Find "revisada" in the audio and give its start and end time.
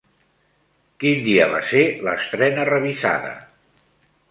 2.73-3.33